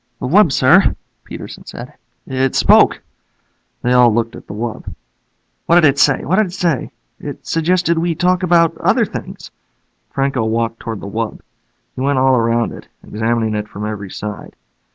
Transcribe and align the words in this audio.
"The 0.19 0.25
wub, 0.27 0.51
sir," 0.51 0.95
Peterson 1.25 1.67
said. 1.67 1.93
"It 2.25 2.55
spoke." 2.55 3.03
They 3.83 3.91
all 3.93 4.11
looked 4.11 4.35
at 4.35 4.47
the 4.47 4.53
wub. 4.55 4.95
"What 5.67 5.75
did 5.75 5.85
it 5.85 5.99
say? 5.99 6.25
What 6.25 6.37
did 6.37 6.47
it 6.47 6.53
say?" 6.53 6.89
"It 7.19 7.45
suggested 7.45 7.99
we 7.99 8.15
talk 8.15 8.41
about 8.41 8.75
other 8.79 9.05
things." 9.05 9.51
Franco 10.09 10.43
walked 10.43 10.79
toward 10.79 11.01
the 11.01 11.07
wub. 11.07 11.41
He 11.93 12.01
went 12.01 12.17
all 12.17 12.35
around 12.35 12.71
it, 12.71 12.87
examining 13.03 13.53
it 13.53 13.67
from 13.67 13.85
every 13.85 14.09
side. 14.09 14.55